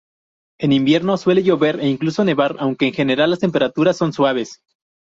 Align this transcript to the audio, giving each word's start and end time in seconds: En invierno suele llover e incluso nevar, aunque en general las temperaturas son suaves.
En 0.59 0.71
invierno 0.71 1.15
suele 1.15 1.43
llover 1.43 1.79
e 1.79 1.87
incluso 1.87 2.23
nevar, 2.23 2.55
aunque 2.57 2.87
en 2.87 2.93
general 2.95 3.29
las 3.29 3.37
temperaturas 3.39 3.97
son 3.97 4.13
suaves. 4.13 4.59